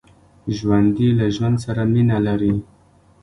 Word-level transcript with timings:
ژوندي 0.57 1.09
له 1.19 1.25
ژوند 1.35 1.57
سره 1.65 1.83
مینه 1.93 2.17
لري 2.27 2.55